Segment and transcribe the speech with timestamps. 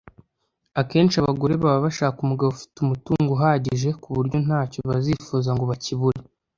[0.81, 6.19] Akenshi abagore baba bashaka umugabo ufite umutungo uhagije ku buryo ntacyo bazifuza ngo bakibure